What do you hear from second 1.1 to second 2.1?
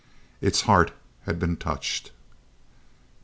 had been touched.